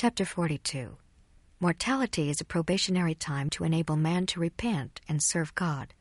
Chapter 0.00 0.24
42 0.24 0.96
Mortality 1.58 2.30
is 2.30 2.40
a 2.40 2.44
probationary 2.44 3.16
time 3.16 3.50
to 3.50 3.64
enable 3.64 3.96
man 3.96 4.26
to 4.26 4.38
repent 4.38 5.00
and 5.08 5.20
serve 5.20 5.56
God. 5.56 5.92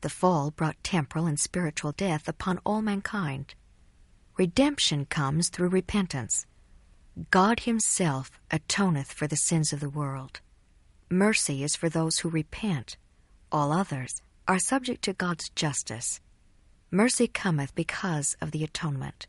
The 0.00 0.08
fall 0.08 0.50
brought 0.50 0.82
temporal 0.82 1.26
and 1.26 1.38
spiritual 1.38 1.92
death 1.92 2.26
upon 2.26 2.58
all 2.66 2.82
mankind. 2.82 3.54
Redemption 4.36 5.04
comes 5.04 5.48
through 5.48 5.68
repentance. 5.68 6.44
God 7.30 7.60
Himself 7.60 8.32
atoneth 8.50 9.12
for 9.12 9.28
the 9.28 9.36
sins 9.36 9.72
of 9.72 9.78
the 9.78 9.90
world. 9.90 10.40
Mercy 11.08 11.62
is 11.62 11.76
for 11.76 11.88
those 11.88 12.18
who 12.18 12.28
repent. 12.28 12.96
All 13.52 13.70
others 13.70 14.22
are 14.48 14.58
subject 14.58 15.02
to 15.02 15.12
God's 15.12 15.50
justice. 15.50 16.20
Mercy 16.90 17.28
cometh 17.28 17.76
because 17.76 18.36
of 18.40 18.50
the 18.50 18.64
atonement. 18.64 19.28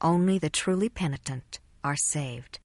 Only 0.00 0.40
the 0.40 0.50
truly 0.50 0.88
penitent 0.88 1.60
are 1.84 1.94
saved. 1.94 2.58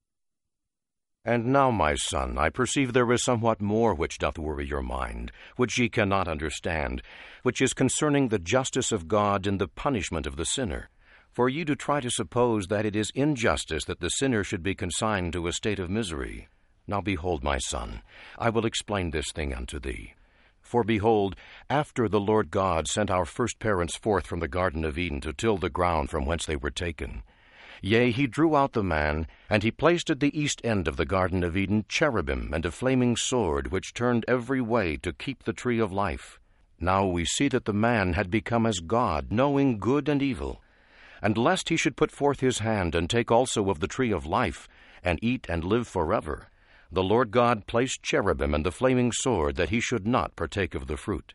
And 1.26 1.46
now, 1.46 1.72
my 1.72 1.96
son, 1.96 2.38
I 2.38 2.50
perceive 2.50 2.92
there 2.92 3.10
is 3.14 3.24
somewhat 3.24 3.62
more 3.62 3.96
which 3.96 4.18
doth 4.18 4.38
worry 4.38 4.68
your 4.68 4.82
mind, 4.82 5.32
which 5.56 5.78
ye 5.78 5.88
cannot 5.88 6.28
understand, 6.28 7.02
which 7.44 7.62
is 7.62 7.74
concerning 7.74 8.28
the 8.28 8.40
justice 8.40 8.92
of 8.92 9.08
God 9.08 9.48
in 9.48 9.58
the 9.58 9.70
punishment 9.70 10.28
of 10.28 10.36
the 10.36 10.46
sinner. 10.46 10.90
For 11.32 11.48
ye 11.48 11.64
do 11.64 11.76
try 11.76 12.02
to 12.02 12.12
suppose 12.12 12.68
that 12.68 12.86
it 12.86 12.94
is 12.94 13.10
injustice 13.16 13.86
that 13.86 14.02
the 14.02 14.10
sinner 14.10 14.44
should 14.44 14.64
be 14.64 14.76
consigned 14.76 15.32
to 15.34 15.48
a 15.48 15.54
state 15.54 15.80
of 15.80 15.90
misery. 15.90 16.50
Now 16.88 17.00
behold, 17.00 17.42
my 17.42 17.58
son, 17.58 18.02
I 18.38 18.50
will 18.50 18.66
explain 18.66 19.12
this 19.12 19.32
thing 19.32 19.54
unto 19.54 19.80
thee. 19.80 20.16
For 20.62 20.84
behold, 20.84 21.38
after 21.70 22.10
the 22.10 22.20
Lord 22.20 22.52
God 22.52 22.90
sent 22.90 23.10
our 23.10 23.26
first 23.26 23.60
parents 23.60 23.96
forth 23.96 24.28
from 24.28 24.42
the 24.42 24.50
Garden 24.50 24.84
of 24.84 24.98
Eden 24.98 25.22
to 25.22 25.32
till 25.32 25.58
the 25.58 25.70
ground 25.70 26.10
from 26.10 26.26
whence 26.26 26.46
they 26.46 26.58
were 26.58 26.70
taken, 26.70 27.24
Yea, 27.86 28.12
he 28.12 28.28
drew 28.28 28.56
out 28.56 28.72
the 28.72 28.82
man, 28.82 29.28
and 29.50 29.62
he 29.62 29.70
placed 29.70 30.10
at 30.10 30.22
the 30.22 30.40
east 30.40 30.62
end 30.64 30.88
of 30.88 30.96
the 30.96 31.06
Garden 31.06 31.44
of 31.44 31.58
Eden 31.58 31.84
cherubim 31.90 32.54
and 32.54 32.66
a 32.66 32.72
flaming 32.72 33.18
sword, 33.18 33.74
which 33.74 33.94
turned 33.94 34.24
every 34.26 34.62
way 34.62 34.96
to 34.96 35.12
keep 35.12 35.44
the 35.44 35.52
tree 35.52 35.80
of 35.80 35.92
life. 35.92 36.40
Now 36.80 37.06
we 37.06 37.26
see 37.26 37.50
that 37.50 37.66
the 37.66 37.74
man 37.74 38.14
had 38.14 38.32
become 38.32 38.66
as 38.66 38.80
God, 38.80 39.34
knowing 39.34 39.80
good 39.80 40.08
and 40.08 40.22
evil. 40.22 40.62
And 41.22 41.38
lest 41.38 41.68
he 41.68 41.76
should 41.76 41.98
put 41.98 42.10
forth 42.10 42.40
his 42.40 42.60
hand 42.60 42.96
and 42.96 43.10
take 43.10 43.30
also 43.30 43.70
of 43.70 43.82
the 43.82 43.88
tree 43.88 44.14
of 44.14 44.26
life, 44.26 44.70
and 45.04 45.20
eat 45.22 45.46
and 45.50 45.66
live 45.66 45.86
forever, 45.86 46.48
the 46.90 47.04
Lord 47.04 47.32
God 47.32 47.68
placed 47.68 48.02
cherubim 48.02 48.54
and 48.54 48.66
the 48.66 48.72
flaming 48.72 49.12
sword, 49.12 49.58
that 49.58 49.72
he 49.72 49.82
should 49.82 50.08
not 50.08 50.38
partake 50.38 50.74
of 50.74 50.88
the 50.88 50.96
fruit. 50.96 51.34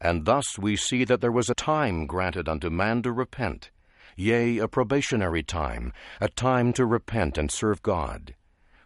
And 0.00 0.24
thus 0.24 0.56
we 0.56 0.76
see 0.76 1.02
that 1.02 1.20
there 1.20 1.32
was 1.32 1.50
a 1.50 1.54
time 1.56 2.06
granted 2.06 2.48
unto 2.48 2.70
man 2.70 3.02
to 3.02 3.10
repent 3.10 3.72
yea, 4.20 4.58
a 4.58 4.68
probationary 4.68 5.42
time, 5.42 5.92
a 6.20 6.28
time 6.28 6.72
to 6.74 6.84
repent 6.84 7.38
and 7.38 7.50
serve 7.50 7.82
God. 7.82 8.34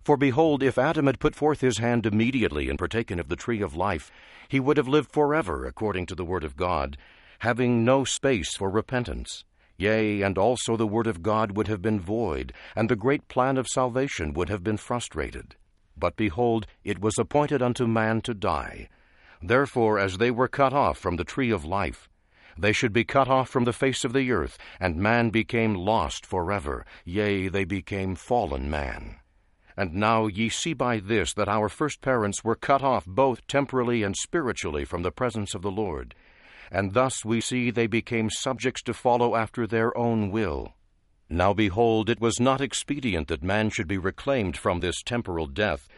For 0.05 0.17
behold, 0.17 0.63
if 0.63 0.79
Adam 0.79 1.07
had 1.07 1.19
put 1.19 1.35
forth 1.35 1.61
his 1.61 1.79
hand 1.79 2.07
immediately 2.07 2.71
and 2.71 2.79
partaken 2.79 3.19
of 3.19 3.29
the 3.29 3.37
tree 3.37 3.61
of 3.61 3.75
life, 3.75 4.13
he 4.49 4.61
would 4.61 4.77
have 4.77 4.87
lived 4.87 5.13
forever, 5.13 5.67
according 5.67 6.07
to 6.07 6.15
the 6.15 6.25
word 6.25 6.45
of 6.45 6.57
God, 6.57 6.97
having 7.41 7.85
no 7.85 8.05
space 8.05 8.57
for 8.57 8.71
repentance. 8.71 9.45
Yea, 9.77 10.23
and 10.23 10.39
also 10.39 10.77
the 10.77 10.87
word 10.87 11.09
of 11.09 11.23
God 11.23 11.57
would 11.57 11.67
have 11.67 11.83
been 11.83 11.99
void, 11.99 12.53
and 12.77 12.89
the 12.89 12.95
great 12.95 13.27
plan 13.27 13.59
of 13.59 13.67
salvation 13.67 14.35
would 14.35 14.49
have 14.49 14.63
been 14.63 14.77
frustrated. 14.77 15.57
But 15.97 16.17
behold, 16.17 16.67
it 16.85 17.01
was 17.01 17.19
appointed 17.19 17.61
unto 17.61 17.89
man 17.89 18.21
to 18.23 18.35
die. 18.35 18.89
Therefore, 19.43 19.99
as 19.99 20.19
they 20.19 20.31
were 20.31 20.49
cut 20.49 20.73
off 20.73 20.97
from 20.97 21.17
the 21.17 21.25
tree 21.25 21.51
of 21.51 21.65
life, 21.65 22.09
they 22.59 22.73
should 22.73 22.93
be 22.93 23.05
cut 23.05 23.29
off 23.29 23.49
from 23.49 23.65
the 23.65 23.73
face 23.73 24.05
of 24.05 24.13
the 24.13 24.31
earth, 24.31 24.59
and 24.79 24.97
man 24.97 25.31
became 25.31 25.75
lost 25.75 26.25
forever, 26.25 26.85
yea, 27.05 27.49
they 27.49 27.65
became 27.65 28.15
fallen 28.15 28.71
man. 28.71 29.17
And 29.77 29.95
now 29.95 30.27
ye 30.27 30.49
see 30.49 30.73
by 30.73 31.01
this 31.01 31.35
that 31.35 31.49
our 31.49 31.69
first 31.69 32.01
parents 32.01 32.45
were 32.45 32.55
cut 32.55 32.83
off 32.83 33.05
both 33.07 33.47
temporally 33.47 34.03
and 34.03 34.17
spiritually 34.17 34.85
from 34.85 35.03
the 35.03 35.11
presence 35.11 35.55
of 35.55 35.63
the 35.63 35.71
Lord. 35.71 36.15
And 36.71 36.93
thus 36.93 37.25
we 37.25 37.41
see 37.41 37.71
they 37.71 37.89
became 37.89 38.31
subjects 38.31 38.83
to 38.85 38.95
follow 38.95 39.35
after 39.35 39.67
their 39.67 39.97
own 39.99 40.31
will. 40.31 40.75
Now 41.29 41.53
behold, 41.53 42.09
it 42.09 42.21
was 42.21 42.39
not 42.39 42.61
expedient 42.61 43.29
that 43.29 43.43
man 43.43 43.71
should 43.71 43.89
be 43.89 43.99
reclaimed 43.99 44.57
from 44.57 44.81
this 44.81 45.03
temporal 45.03 45.47
death, 45.47 45.89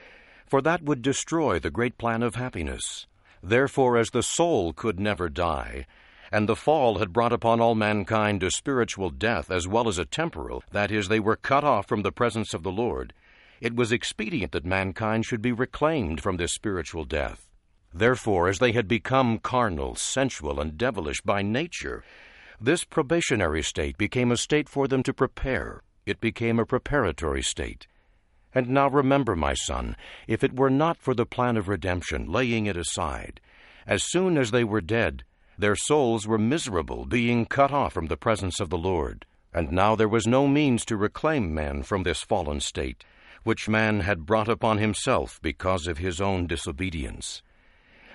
for 0.47 0.62
that 0.62 0.83
would 0.83 1.03
destroy 1.03 1.59
the 1.59 1.71
great 1.71 1.99
plan 1.99 2.22
of 2.22 2.37
happiness. 2.37 3.06
Therefore, 3.43 3.99
as 3.99 4.11
the 4.11 4.22
soul 4.22 4.72
could 4.72 4.99
never 4.99 5.28
die, 5.28 5.87
and 6.31 6.49
the 6.49 6.57
fall 6.57 6.99
had 6.99 7.13
brought 7.13 7.33
upon 7.33 7.61
all 7.61 7.75
mankind 7.75 8.43
a 8.43 8.51
spiritual 8.51 9.11
death 9.11 9.51
as 9.51 9.69
well 9.69 9.89
as 9.89 9.99
a 9.99 10.05
temporal, 10.05 10.63
that 10.73 10.91
is, 10.91 11.09
they 11.09 11.21
were 11.21 11.37
cut 11.37 11.65
off 11.65 11.87
from 11.87 12.03
the 12.03 12.13
presence 12.13 12.55
of 12.55 12.63
the 12.63 12.73
Lord, 12.73 13.13
it 13.61 13.75
was 13.75 13.93
expedient 13.93 14.53
that 14.53 14.67
mankind 14.67 15.25
should 15.25 15.41
be 15.41 15.53
reclaimed 15.53 16.21
from 16.21 16.37
this 16.37 16.53
spiritual 16.53 17.05
death. 17.05 17.49
Therefore, 17.95 18.49
as 18.49 18.59
they 18.59 18.73
had 18.73 18.87
become 18.87 19.39
carnal, 19.39 19.95
sensual, 19.95 20.61
and 20.61 20.77
devilish 20.77 21.23
by 21.23 21.41
nature, 21.41 22.05
this 22.61 22.85
probationary 22.85 23.63
state 23.63 23.97
became 23.97 24.31
a 24.31 24.37
state 24.37 24.69
for 24.69 24.87
them 24.87 25.03
to 25.05 25.15
prepare. 25.15 25.83
It 26.05 26.21
became 26.21 26.59
a 26.59 26.67
preparatory 26.67 27.43
state. 27.43 27.87
And 28.55 28.69
now 28.69 28.89
remember, 28.89 29.37
my 29.37 29.55
son, 29.55 29.97
if 30.27 30.45
it 30.45 30.57
were 30.57 30.71
not 30.71 30.97
for 30.97 31.15
the 31.15 31.27
plan 31.27 31.57
of 31.57 31.69
redemption, 31.69 32.31
laying 32.31 32.67
it 32.67 32.77
aside, 32.77 33.41
as 33.87 34.03
soon 34.03 34.39
as 34.39 34.51
they 34.51 34.65
were 34.65 34.81
dead, 34.81 35.25
their 35.59 35.77
souls 35.77 36.27
were 36.27 36.39
miserable, 36.39 37.06
being 37.06 37.47
cut 37.47 37.72
off 37.72 37.94
from 37.94 38.06
the 38.06 38.17
presence 38.17 38.61
of 38.61 38.71
the 38.71 38.78
Lord. 38.78 39.27
And 39.53 39.72
now 39.72 39.97
there 39.97 40.09
was 40.09 40.27
no 40.27 40.47
means 40.47 40.84
to 40.87 40.97
reclaim 40.97 41.55
man 41.55 41.83
from 41.83 42.03
this 42.03 42.21
fallen 42.22 42.61
state, 42.61 43.05
which 43.43 43.69
man 43.69 44.00
had 44.00 44.27
brought 44.27 44.49
upon 44.49 44.78
himself 44.78 45.41
because 45.41 45.87
of 45.87 45.99
his 45.99 46.21
own 46.21 46.47
disobedience. 46.47 47.43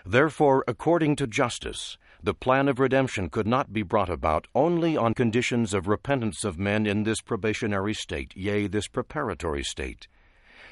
Therefore, 0.05 0.63
according 0.67 1.15
to 1.17 1.27
justice, 1.27 1.97
the 2.23 2.33
plan 2.33 2.67
of 2.67 2.79
redemption 2.79 3.29
could 3.29 3.47
not 3.47 3.73
be 3.73 3.81
brought 3.81 4.09
about 4.09 4.47
only 4.53 4.95
on 4.95 5.13
conditions 5.13 5.73
of 5.73 5.87
repentance 5.87 6.43
of 6.43 6.59
men 6.59 6.85
in 6.85 7.03
this 7.03 7.21
probationary 7.21 7.93
state, 7.93 8.35
yea, 8.35 8.67
this 8.67 8.87
preparatory 8.87 9.63
state. 9.63 10.07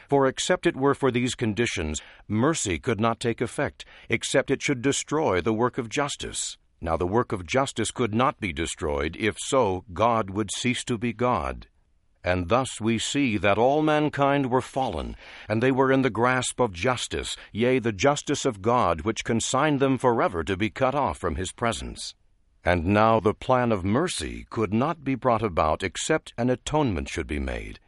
For 0.10 0.26
except 0.26 0.66
it 0.66 0.76
were 0.76 0.96
for 0.96 1.12
these 1.12 1.36
conditions, 1.36 2.02
mercy 2.28 2.80
could 2.80 3.00
not 3.00 3.20
take 3.20 3.42
effect, 3.42 3.86
except 4.10 4.50
it 4.50 4.60
should 4.60 4.82
destroy 4.82 5.40
the 5.40 5.54
work 5.54 5.78
of 5.78 5.88
justice. 5.88 6.58
Now 6.82 6.98
the 6.98 7.06
work 7.06 7.32
of 7.32 7.46
justice 7.46 7.92
could 7.92 8.16
not 8.16 8.40
be 8.40 8.52
destroyed, 8.52 9.16
if 9.20 9.36
so, 9.38 9.86
God 9.94 10.32
would 10.32 10.50
cease 10.52 10.84
to 10.86 10.98
be 10.98 11.14
God. 11.14 11.68
And 12.24 12.50
thus 12.50 12.82
we 12.82 12.98
see 12.98 13.38
that 13.38 13.60
all 13.60 13.84
mankind 13.84 14.50
were 14.50 14.62
fallen, 14.62 15.16
and 15.48 15.62
they 15.62 15.72
were 15.72 15.92
in 15.92 16.02
the 16.02 16.10
grasp 16.10 16.60
of 16.60 16.74
justice, 16.74 17.38
yea, 17.52 17.78
the 17.78 17.92
justice 17.92 18.46
of 18.46 18.64
God, 18.64 19.02
which 19.02 19.24
consigned 19.24 19.80
them 19.80 20.00
forever 20.00 20.44
to 20.44 20.58
be 20.58 20.72
cut 20.72 20.96
off 20.96 21.20
from 21.20 21.36
his 21.36 21.52
presence. 21.52 22.16
And 22.66 22.86
now 22.86 23.20
the 23.20 23.36
plan 23.36 23.72
of 23.72 23.86
mercy 23.86 24.48
could 24.50 24.74
not 24.74 25.04
be 25.04 25.14
brought 25.14 25.44
about 25.44 25.84
except 25.84 26.34
an 26.36 26.50
atonement 26.50 27.10
should 27.10 27.28
be 27.28 27.40
made. 27.40 27.80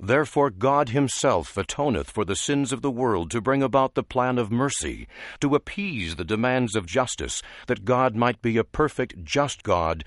Therefore 0.00 0.50
God 0.50 0.90
himself 0.90 1.54
atoneth 1.56 2.06
for 2.06 2.24
the 2.24 2.36
sins 2.36 2.72
of 2.72 2.82
the 2.82 2.90
world 2.90 3.32
to 3.32 3.40
bring 3.40 3.62
about 3.64 3.94
the 3.94 4.04
plan 4.04 4.38
of 4.38 4.52
mercy, 4.52 5.08
to 5.40 5.56
appease 5.56 6.14
the 6.14 6.24
demands 6.24 6.76
of 6.76 6.86
justice, 6.86 7.42
that 7.66 7.84
God 7.84 8.14
might 8.14 8.40
be 8.40 8.56
a 8.56 8.64
perfect, 8.64 9.24
just 9.24 9.64
God, 9.64 10.04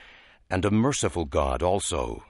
and 0.50 0.63
a 0.63 0.72
merciful 0.72 1.25
God 1.25 1.62
also. 1.62 2.24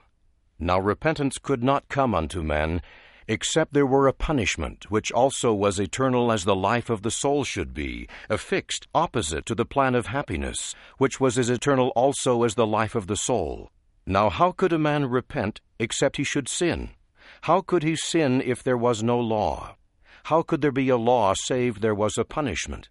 Now 0.58 0.80
repentance 0.80 1.38
could 1.38 1.62
not 1.62 1.88
come 1.88 2.14
unto 2.14 2.42
men, 2.42 2.82
except 3.28 3.72
there 3.72 3.86
were 3.86 4.08
a 4.08 4.12
punishment, 4.12 4.90
which 4.90 5.12
also 5.12 5.54
was 5.54 5.78
eternal 5.78 6.32
as 6.32 6.44
the 6.44 6.56
life 6.56 6.90
of 6.90 7.02
the 7.02 7.10
soul 7.10 7.44
should 7.44 7.72
be, 7.72 8.08
affixed 8.28 8.88
opposite 8.92 9.46
to 9.46 9.54
the 9.54 9.64
plan 9.64 9.94
of 9.94 10.06
happiness, 10.06 10.74
which 10.98 11.20
was 11.20 11.38
as 11.38 11.48
eternal 11.48 11.88
also 11.94 12.42
as 12.42 12.56
the 12.56 12.66
life 12.66 12.96
of 12.96 13.06
the 13.06 13.16
soul. 13.16 13.70
Now 14.04 14.30
how 14.30 14.50
could 14.50 14.72
a 14.72 14.78
man 14.78 15.04
repent 15.06 15.60
except 15.78 16.16
he 16.16 16.24
should 16.24 16.48
sin? 16.48 16.90
How 17.42 17.60
could 17.60 17.82
he 17.82 17.96
sin 17.96 18.40
if 18.40 18.62
there 18.62 18.76
was 18.76 19.02
no 19.02 19.18
law? 19.18 19.74
How 20.24 20.42
could 20.42 20.60
there 20.60 20.70
be 20.70 20.88
a 20.88 20.96
law 20.96 21.34
save 21.36 21.80
there 21.80 21.94
was 21.94 22.16
a 22.16 22.24
punishment? 22.24 22.88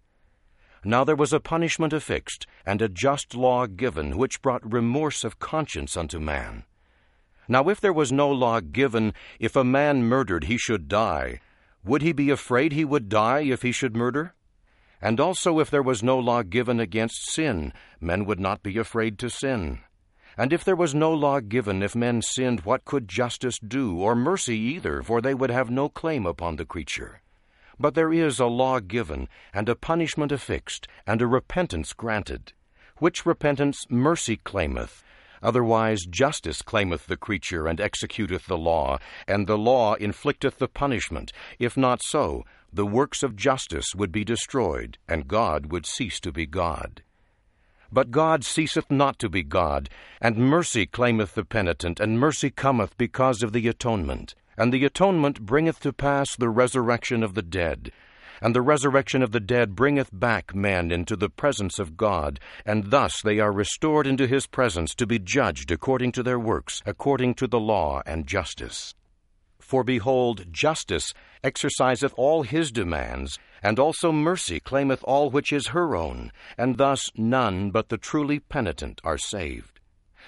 Now 0.84 1.04
there 1.04 1.16
was 1.16 1.32
a 1.32 1.40
punishment 1.40 1.94
affixed, 1.94 2.46
and 2.66 2.82
a 2.82 2.88
just 2.90 3.34
law 3.34 3.66
given, 3.66 4.18
which 4.18 4.42
brought 4.42 4.70
remorse 4.70 5.24
of 5.24 5.38
conscience 5.38 5.96
unto 5.96 6.18
man. 6.18 6.64
Now 7.48 7.70
if 7.70 7.80
there 7.80 7.94
was 7.94 8.12
no 8.12 8.30
law 8.30 8.60
given, 8.60 9.14
if 9.40 9.56
a 9.56 9.64
man 9.64 10.04
murdered, 10.04 10.44
he 10.44 10.58
should 10.58 10.86
die. 10.86 11.40
Would 11.82 12.02
he 12.02 12.12
be 12.12 12.28
afraid 12.28 12.72
he 12.72 12.84
would 12.84 13.08
die 13.08 13.44
if 13.44 13.62
he 13.62 13.72
should 13.72 13.96
murder? 13.96 14.34
And 15.00 15.18
also 15.18 15.60
if 15.60 15.70
there 15.70 15.82
was 15.82 16.02
no 16.02 16.18
law 16.18 16.42
given 16.42 16.78
against 16.78 17.30
sin, 17.32 17.72
men 18.02 18.26
would 18.26 18.38
not 18.38 18.62
be 18.62 18.76
afraid 18.76 19.18
to 19.20 19.30
sin. 19.30 19.80
And 20.36 20.52
if 20.52 20.64
there 20.64 20.76
was 20.76 20.94
no 20.94 21.12
law 21.12 21.40
given, 21.40 21.82
if 21.82 21.94
men 21.94 22.22
sinned, 22.22 22.60
what 22.60 22.84
could 22.84 23.08
justice 23.08 23.58
do, 23.58 23.98
or 23.98 24.14
mercy 24.14 24.58
either, 24.58 25.02
for 25.02 25.20
they 25.20 25.34
would 25.34 25.50
have 25.50 25.70
no 25.70 25.88
claim 25.88 26.26
upon 26.26 26.56
the 26.56 26.64
creature? 26.64 27.20
But 27.78 27.94
there 27.94 28.12
is 28.12 28.38
a 28.38 28.46
law 28.46 28.80
given, 28.80 29.28
and 29.52 29.68
a 29.68 29.74
punishment 29.74 30.32
affixed, 30.32 30.88
and 31.06 31.20
a 31.20 31.26
repentance 31.26 31.92
granted, 31.92 32.52
which 32.98 33.26
repentance 33.26 33.84
mercy 33.90 34.36
claimeth, 34.36 35.02
Otherwise 35.42 36.06
justice 36.08 36.62
claimeth 36.62 37.06
the 37.06 37.16
creature, 37.16 37.66
and 37.66 37.80
executeth 37.80 38.46
the 38.46 38.56
law, 38.56 38.98
and 39.26 39.46
the 39.46 39.58
law 39.58 39.96
inflicteth 39.96 40.58
the 40.58 40.68
punishment. 40.68 41.32
If 41.58 41.76
not 41.76 42.00
so, 42.02 42.44
the 42.72 42.86
works 42.86 43.22
of 43.22 43.34
justice 43.34 43.94
would 43.94 44.12
be 44.12 44.24
destroyed, 44.24 44.98
and 45.08 45.26
God 45.26 45.72
would 45.72 45.84
cease 45.84 46.20
to 46.20 46.30
be 46.30 46.46
God. 46.46 47.02
But 47.92 48.10
God 48.10 48.42
ceaseth 48.42 48.90
not 48.90 49.18
to 49.18 49.28
be 49.28 49.42
God, 49.42 49.90
and 50.18 50.38
mercy 50.38 50.86
claimeth 50.86 51.34
the 51.34 51.44
penitent, 51.44 52.00
and 52.00 52.18
mercy 52.18 52.48
cometh 52.48 52.96
because 52.96 53.42
of 53.42 53.52
the 53.52 53.68
atonement. 53.68 54.34
And 54.56 54.72
the 54.72 54.84
atonement 54.86 55.42
bringeth 55.44 55.78
to 55.80 55.92
pass 55.92 56.34
the 56.34 56.48
resurrection 56.48 57.22
of 57.22 57.34
the 57.34 57.42
dead. 57.42 57.92
And 58.40 58.56
the 58.56 58.62
resurrection 58.62 59.22
of 59.22 59.32
the 59.32 59.40
dead 59.40 59.76
bringeth 59.76 60.08
back 60.10 60.54
men 60.54 60.90
into 60.90 61.16
the 61.16 61.28
presence 61.28 61.78
of 61.78 61.98
God, 61.98 62.40
and 62.64 62.90
thus 62.90 63.20
they 63.22 63.38
are 63.38 63.52
restored 63.52 64.06
into 64.06 64.26
his 64.26 64.46
presence 64.46 64.94
to 64.94 65.06
be 65.06 65.18
judged 65.18 65.70
according 65.70 66.12
to 66.12 66.22
their 66.22 66.38
works, 66.38 66.82
according 66.86 67.34
to 67.34 67.46
the 67.46 67.60
law 67.60 68.00
and 68.06 68.26
justice. 68.26 68.94
For 69.72 69.84
behold, 69.84 70.52
justice 70.52 71.14
exerciseth 71.42 72.12
all 72.18 72.42
his 72.42 72.70
demands, 72.70 73.38
and 73.62 73.78
also 73.78 74.12
mercy 74.12 74.60
claimeth 74.60 75.02
all 75.04 75.30
which 75.30 75.50
is 75.50 75.68
her 75.68 75.96
own, 75.96 76.30
and 76.58 76.76
thus 76.76 77.10
none 77.16 77.70
but 77.70 77.88
the 77.88 77.96
truly 77.96 78.38
penitent 78.38 79.00
are 79.02 79.16
saved. 79.16 79.80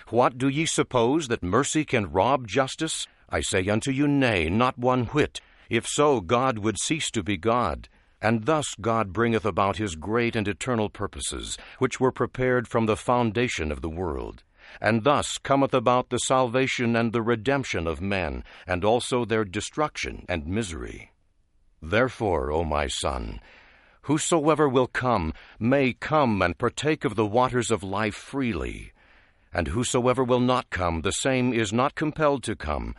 What 0.08 0.38
do 0.38 0.48
ye 0.48 0.64
suppose 0.64 1.28
that 1.28 1.42
mercy 1.42 1.84
can 1.84 2.10
rob 2.10 2.48
justice? 2.48 3.06
I 3.28 3.42
say 3.42 3.68
unto 3.68 3.90
you, 3.90 4.08
Nay, 4.08 4.48
not 4.48 4.78
one 4.78 5.04
whit. 5.08 5.42
If 5.68 5.86
so, 5.86 6.22
God 6.22 6.60
would 6.60 6.78
cease 6.78 7.10
to 7.10 7.22
be 7.22 7.36
God. 7.36 7.90
And 8.22 8.46
thus 8.46 8.74
God 8.80 9.12
bringeth 9.12 9.44
about 9.44 9.76
his 9.76 9.94
great 9.94 10.36
and 10.36 10.48
eternal 10.48 10.88
purposes, 10.88 11.58
which 11.78 12.00
were 12.00 12.12
prepared 12.12 12.66
from 12.66 12.86
the 12.86 12.96
foundation 12.96 13.70
of 13.70 13.82
the 13.82 13.90
world. 13.90 14.42
And 14.80 15.04
thus 15.04 15.38
cometh 15.38 15.74
about 15.74 16.10
the 16.10 16.18
salvation 16.18 16.96
and 16.96 17.12
the 17.12 17.22
redemption 17.22 17.86
of 17.86 18.00
men, 18.00 18.44
and 18.66 18.84
also 18.84 19.24
their 19.24 19.44
destruction 19.44 20.24
and 20.28 20.46
misery. 20.46 21.12
Therefore, 21.80 22.50
O 22.50 22.64
my 22.64 22.86
son, 22.86 23.40
whosoever 24.02 24.68
will 24.68 24.86
come 24.86 25.32
may 25.58 25.92
come 25.92 26.40
and 26.42 26.58
partake 26.58 27.04
of 27.04 27.14
the 27.14 27.26
waters 27.26 27.70
of 27.70 27.82
life 27.82 28.14
freely. 28.14 28.92
And 29.52 29.68
whosoever 29.68 30.24
will 30.24 30.40
not 30.40 30.70
come, 30.70 31.02
the 31.02 31.12
same 31.12 31.52
is 31.52 31.72
not 31.72 31.94
compelled 31.94 32.42
to 32.44 32.56
come, 32.56 32.94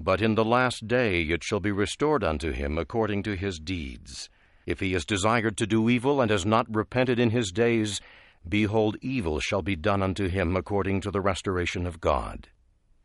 but 0.00 0.22
in 0.22 0.36
the 0.36 0.44
last 0.44 0.86
day 0.86 1.22
it 1.22 1.44
shall 1.44 1.60
be 1.60 1.72
restored 1.72 2.24
unto 2.24 2.52
him 2.52 2.78
according 2.78 3.24
to 3.24 3.36
his 3.36 3.58
deeds. 3.58 4.30
If 4.66 4.80
he 4.80 4.92
has 4.92 5.04
desired 5.04 5.56
to 5.58 5.66
do 5.66 5.88
evil 5.88 6.20
and 6.20 6.30
has 6.30 6.46
not 6.46 6.66
repented 6.74 7.18
in 7.18 7.30
his 7.30 7.50
days, 7.50 8.00
behold, 8.48 8.96
evil 9.00 9.40
shall 9.40 9.62
be 9.62 9.76
done 9.76 10.02
unto 10.02 10.28
him 10.28 10.56
according 10.56 11.00
to 11.02 11.10
the 11.10 11.20
restoration 11.20 11.86
of 11.86 12.00
God. 12.00 12.48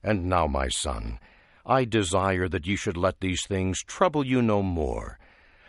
And 0.03 0.25
now, 0.25 0.47
my 0.47 0.67
son, 0.67 1.19
I 1.65 1.85
desire 1.85 2.49
that 2.49 2.67
you 2.67 2.75
should 2.75 2.97
let 2.97 3.21
these 3.21 3.45
things 3.45 3.83
trouble 3.83 4.25
you 4.25 4.41
no 4.41 4.61
more, 4.61 5.17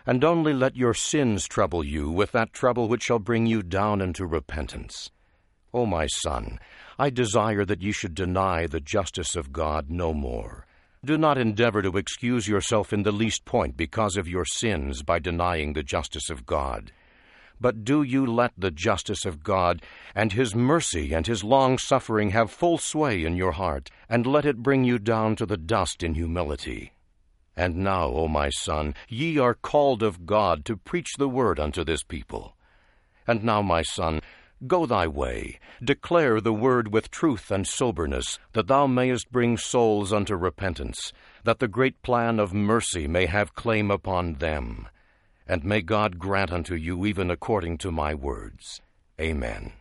and 0.07 0.25
only 0.25 0.53
let 0.53 0.77
your 0.77 0.95
sins 0.95 1.47
trouble 1.47 1.85
you 1.85 2.11
with 2.11 2.33
that 2.33 2.53
trouble 2.53 2.89
which 2.89 3.05
shall 3.05 3.19
bring 3.19 3.47
you 3.47 3.63
down 3.63 4.01
into 4.01 4.27
repentance. 4.27 5.11
O 5.73 5.87
my 5.87 6.07
son, 6.07 6.59
I 6.99 7.11
desire 7.11 7.65
that 7.65 7.83
you 7.83 7.93
should 7.93 8.15
deny 8.15 8.67
the 8.67 8.81
justice 8.81 9.35
of 9.35 9.53
God 9.53 9.91
no 9.91 10.13
more. 10.13 10.67
Do 11.05 11.19
not 11.19 11.37
endeavor 11.37 11.83
to 11.83 11.97
excuse 11.97 12.49
yourself 12.49 12.93
in 12.93 13.03
the 13.03 13.13
least 13.13 13.45
point 13.45 13.77
because 13.77 14.17
of 14.17 14.29
your 14.29 14.45
sins 14.45 15.03
by 15.03 15.19
denying 15.19 15.73
the 15.73 15.83
justice 15.83 16.31
of 16.31 16.47
God. 16.47 16.93
But 17.61 17.85
do 17.85 18.03
you 18.03 18.27
let 18.27 18.53
the 18.59 18.71
justice 18.71 19.25
of 19.25 19.43
God 19.43 19.81
and 20.15 20.33
His 20.33 20.55
mercy 20.55 21.13
and 21.13 21.27
His 21.27 21.45
long 21.45 21.79
suffering 21.79 22.31
have 22.31 22.51
full 22.51 22.79
sway 22.79 23.25
in 23.25 23.37
your 23.37 23.53
heart, 23.53 23.91
and 24.09 24.27
let 24.27 24.45
it 24.45 24.63
bring 24.63 24.85
you 24.85 24.99
down 24.99 25.37
to 25.37 25.47
the 25.47 25.57
dust 25.57 26.03
in 26.03 26.15
humility. 26.15 26.93
And 27.57 27.77
now, 27.77 28.07
O 28.07 28.27
my 28.27 28.51
son, 28.51 28.95
ye 29.09 29.39
are 29.39 29.55
called 29.55 30.03
of 30.03 30.27
God 30.27 30.65
to 30.65 30.77
preach 30.77 31.13
the 31.17 31.29
word 31.29 31.61
unto 31.61 31.85
this 31.85 32.03
people. 32.03 32.57
And 33.27 33.45
now, 33.45 33.63
my 33.63 33.83
son, 33.83 34.21
go 34.67 34.87
thy 34.87 35.07
way, 35.07 35.61
declare 35.83 36.41
the 36.41 36.53
word 36.53 36.93
with 36.93 37.11
truth 37.11 37.51
and 37.51 37.67
soberness, 37.67 38.39
that 38.53 38.67
thou 38.67 38.87
mayest 38.87 39.31
bring 39.31 39.57
souls 39.57 40.13
unto 40.13 40.35
repentance, 40.35 41.13
that 41.45 41.61
the 41.61 41.69
great 41.69 42.03
plan 42.03 42.41
of 42.41 42.53
mercy 42.53 43.07
may 43.07 43.27
have 43.27 43.55
claim 43.55 43.91
upon 43.91 44.35
them 44.35 44.89
and 45.47 45.65
may 45.65 45.83
God 45.83 46.19
grant 46.19 46.53
unto 46.53 46.75
you 46.75 47.05
even 47.07 47.31
according 47.31 47.79
to 47.79 47.91
my 47.91 48.15
words. 48.15 48.81
Amen. 49.21 49.73